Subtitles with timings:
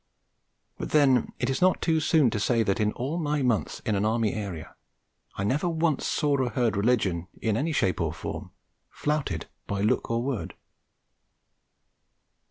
[0.79, 3.93] But then it is not too soon to say that in all my months in
[3.93, 4.73] an Army area
[5.35, 8.49] I never once saw or heard Religion, in any shape or form,
[8.89, 10.55] flouted by look or word.